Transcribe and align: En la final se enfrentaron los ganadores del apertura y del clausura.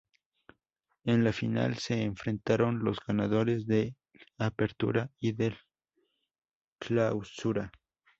En 1.03 1.23
la 1.23 1.31
final 1.31 1.77
se 1.77 2.01
enfrentaron 2.01 2.83
los 2.83 2.97
ganadores 3.07 3.67
del 3.67 3.95
apertura 4.39 5.11
y 5.19 5.33
del 5.33 5.55
clausura. 6.79 7.71